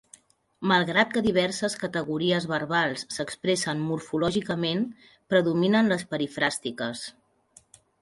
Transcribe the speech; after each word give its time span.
Malgrat 0.69 1.11
que 1.17 1.21
diverses 1.27 1.75
categories 1.83 2.47
verbals 2.53 3.05
s'expressen 3.19 3.85
morfològicament 3.93 4.85
predominen 5.35 5.97
les 5.97 6.11
perifràstiques. 6.17 7.09